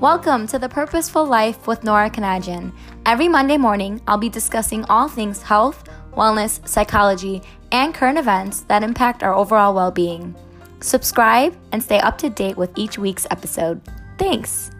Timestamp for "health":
5.42-5.82